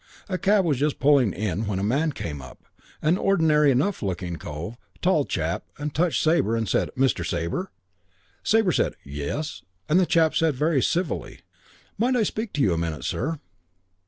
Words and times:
A 0.27 0.39
cab 0.39 0.65
was 0.65 0.79
just 0.79 0.97
pulling 0.99 1.31
in 1.31 1.67
when 1.67 1.77
a 1.77 1.83
man 1.83 2.11
came 2.11 2.41
up, 2.41 2.63
an 3.03 3.19
ordinary 3.19 3.69
enough 3.69 4.01
looking 4.01 4.37
cove, 4.37 4.75
tall 4.99 5.25
chap, 5.25 5.65
and 5.77 5.93
touched 5.93 6.23
Sabre 6.23 6.55
and 6.55 6.67
said, 6.67 6.89
'Mr. 6.97 7.23
Sabre?' 7.23 7.69
Sabre 8.41 8.71
said, 8.71 8.95
'Yes' 9.03 9.61
and 9.87 9.99
the 9.99 10.07
chap 10.07 10.33
said 10.35 10.55
very 10.55 10.81
civilly, 10.81 11.41
'Might 11.99 12.15
I 12.15 12.23
speak 12.23 12.51
to 12.53 12.61
you 12.63 12.73
a 12.73 12.79
minute, 12.79 13.03
sir?' 13.03 13.39